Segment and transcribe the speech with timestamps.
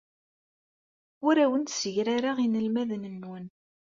[1.27, 3.45] Ur awen-ssegrareɣ inelmaden-nwen.